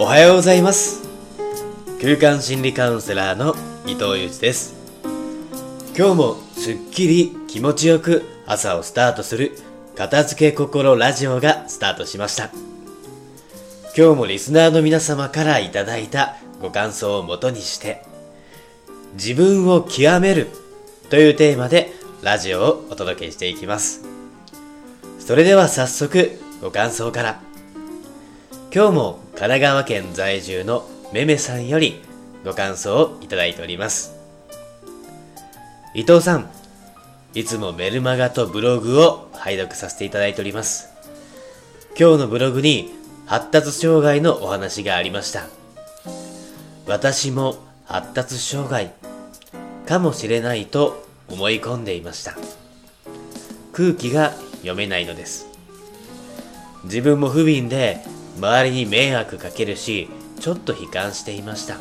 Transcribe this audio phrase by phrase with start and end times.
[0.00, 1.08] おはようございます。
[2.00, 4.76] 空間心理カウンセラーの伊藤裕二です。
[5.96, 9.58] 今日もすっきり気持ちよく朝をスタートする
[9.96, 12.52] 片付け心ラジオがスタートしました。
[13.96, 18.04] 今日もリスナーの皆様からいただいたご感想をもとにして
[19.14, 20.46] 自分を極める
[21.10, 24.04] というテーマでラジオをお届けしていきます。
[25.18, 27.47] それでは早速ご感想から。
[28.70, 32.02] 今日も神奈川県在住のめめさんより
[32.44, 34.14] ご感想をいただいております。
[35.94, 36.50] 伊藤さん
[37.32, 40.90] いつもメルマガとブログを拝読させていただいております。
[41.98, 42.92] 今日のブログに
[43.24, 45.46] 発達障害のお話がありました。
[46.86, 48.92] 私も発達障害
[49.86, 52.36] かもしれないと思い込んでいました。
[53.72, 55.46] 空気が読めないのです。
[56.84, 58.04] 自分も不憫で
[58.38, 60.08] 周りに迷惑かけるし
[60.40, 61.76] ちょっと悲観していました。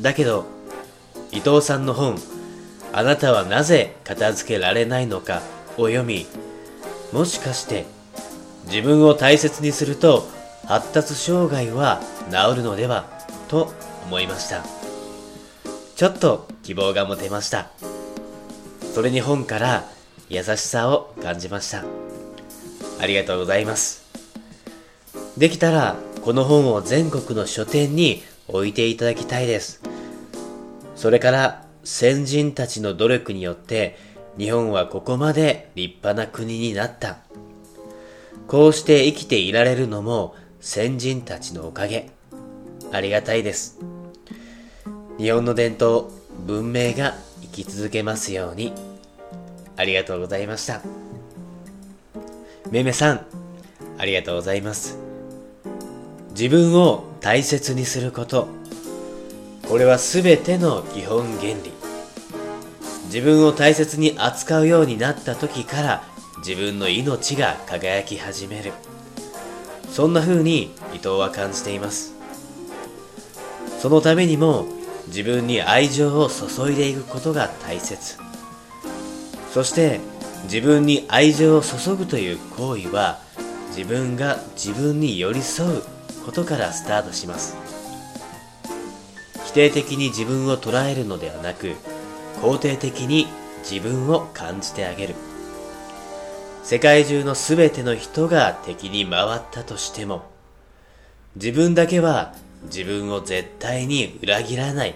[0.00, 0.46] だけど
[1.32, 2.16] 伊藤さんの本
[2.92, 5.42] 「あなたはなぜ片付けられないのか」
[5.76, 6.26] を読み。
[7.12, 7.86] もしかして
[8.66, 10.28] 自分を大切にすると
[10.66, 13.06] 発達障害は治るのでは
[13.48, 13.72] と
[14.04, 14.62] 思いました。
[15.96, 17.70] ちょっと希望が持てました。
[18.94, 19.84] それに本から
[20.28, 21.84] 優しさを感じました。
[23.00, 24.07] ありがとうございます。
[25.38, 29.80] できたらこの本を全国の書店に置いていただきたいです。
[30.96, 33.96] それから先人たちの努力によって
[34.36, 37.18] 日本はここまで立派な国になった。
[38.48, 42.10] こうして生きていられるのも先人たちのおかげ。
[42.90, 43.78] ありがたいです。
[45.18, 46.10] 日本の伝統
[46.46, 48.72] 文明が生き続けますように。
[49.76, 50.82] ありがとうございました。
[52.72, 53.26] めめさん
[53.98, 55.07] ありがとうございます。
[56.38, 58.46] 自分を大切にすること。
[59.68, 61.72] これは全ての基本原理。
[63.06, 66.04] 自分を大切に扱うようになった時から
[66.46, 68.70] 自分の命が輝き始める。
[69.90, 72.14] そんな風に伊藤は感じています。
[73.80, 74.68] そのためにも
[75.08, 78.16] 自分に愛情を注いでいくことが大切。
[79.52, 79.98] そして
[80.44, 83.18] 自分に愛情を注ぐという行為は
[83.76, 87.56] 自分が自分に寄り添うことからスタートします。
[89.46, 91.74] 否定的に自分を捉えるのではなく
[92.42, 93.26] 肯定的に
[93.68, 95.14] 自分を感じてあげる。
[96.62, 100.24] 世界中の全ての人が敵に回ったとしても
[101.34, 104.94] 自分だけは自分を絶対に裏切らない。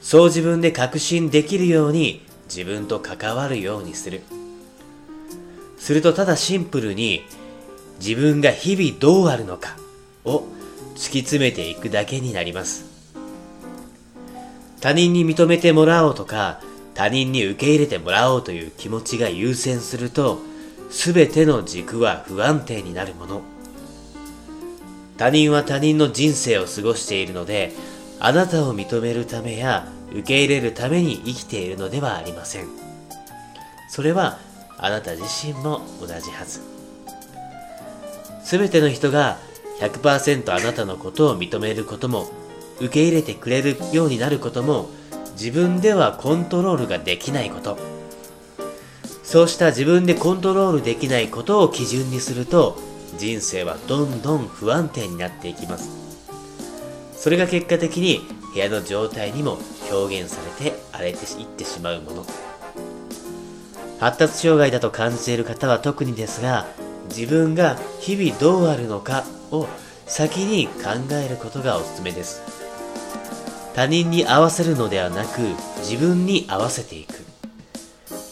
[0.00, 4.22] そう自分で確信できるように自分と関わるようにする。
[5.78, 7.24] するとただシンプルに
[7.98, 9.76] 自分が日々どうあるのか
[10.24, 10.44] を
[10.94, 12.84] 突き詰めていくだけになります。
[14.80, 16.60] 他人に認めてもらおうとか
[16.94, 20.38] 他人に受け入れてもらおうという気持ちが優先すると
[20.90, 23.42] 全ての軸は不安定になるもの。
[25.16, 27.72] 他人は他人の人生を過ごしているので
[28.18, 32.66] あなたを認めるためや受け入れるために生きているのではありません。
[33.88, 34.38] それは
[34.78, 36.60] あなた自身も同じはず。
[38.44, 39.38] 全ての人が
[39.82, 42.30] 100%あなたのことを認めることも
[42.78, 44.88] 受け入れてくれるようになることも
[45.32, 47.78] 自分ではコントロールができないこと。
[49.24, 52.76] そうした自分でコントロールできないことを基準にすると
[53.16, 55.90] 人生はどんどん不安定になっていきます。
[57.16, 58.20] それが結果的に
[58.52, 59.58] 部屋の状態にも
[59.90, 62.26] 表現されて荒れていってしまうもの。
[63.98, 66.66] 発達障害だと感じている方は特にですが
[67.08, 69.66] 自分が日々どうあるのかを
[70.06, 72.42] 先に考えることがおすすめです。
[73.74, 75.40] 他人に合わせるのではなく
[75.78, 77.24] 自分に合わせていく。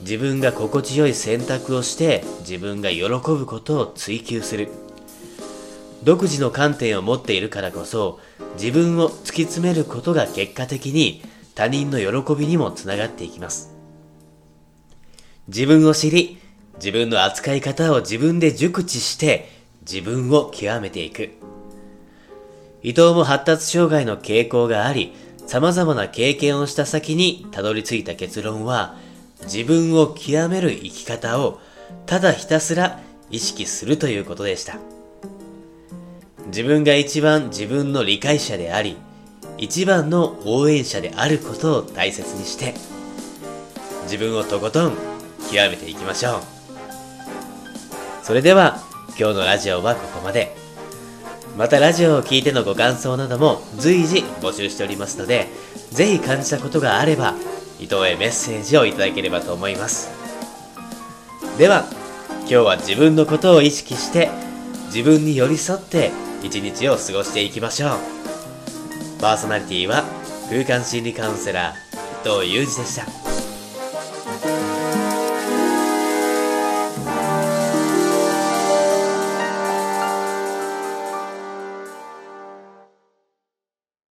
[0.00, 4.68] 自分が心地よい選択をして自分が喜ぶことを追求する。
[6.04, 8.20] 独自の観点を持っているからこそ
[8.54, 11.22] 自分を突き詰めることが結果的に
[11.54, 13.74] 他人の喜びにもつながっていきます。
[15.48, 16.38] 自分を知り、
[16.76, 19.50] 自分の扱い方を自分で熟知して
[19.80, 21.30] 自分を極めていく。
[22.82, 25.12] 伊藤も発達障害の傾向があり、
[25.46, 28.96] 様々な経験をした先にたどり着いた結論は、
[29.42, 31.60] 自分を極める生き方を
[32.06, 33.00] ただひたすら
[33.30, 34.78] 意識するということでした。
[36.46, 38.96] 自分が一番自分の理解者であり、
[39.58, 42.74] 一番の応援者であることを大切にして、
[44.04, 44.92] 自分をとことん
[45.50, 46.55] 極めていきましょう。
[48.26, 48.80] それでは、
[49.10, 50.56] 今日のラジオはここまで。
[51.56, 55.46] またラジオを聴いてのご感想なども随時募集しておりますので、
[55.92, 57.34] ぜひ感じたことがあれば、
[57.78, 60.10] 伊藤へメッセージをいただければと思います。
[61.56, 61.84] では、
[62.40, 64.28] 今日は自分のことを意識して、
[64.86, 66.10] 自分に寄り添って
[66.42, 67.90] 一日を過ごしていきましょう。
[69.20, 70.02] パーソナリティは
[70.50, 73.25] 空間心理カウンセラー伊藤裕二でした。